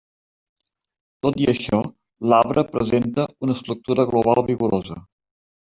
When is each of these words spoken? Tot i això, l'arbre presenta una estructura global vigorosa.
Tot 1.25 1.37
i 1.43 1.47
això, 1.53 1.81
l'arbre 2.33 2.65
presenta 2.75 3.29
una 3.47 3.61
estructura 3.61 4.11
global 4.13 4.47
vigorosa. 4.53 5.03